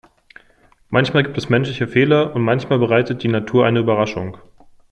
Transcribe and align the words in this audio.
Manchmal 0.89 1.21
gibt 1.21 1.37
es 1.37 1.49
menschliche 1.49 1.87
Fehler 1.87 2.33
und 2.33 2.41
manchmal 2.41 2.79
bereitet 2.79 3.21
die 3.21 3.27
Natur 3.27 3.67
eine 3.67 3.81
Überraschung. 3.81 4.35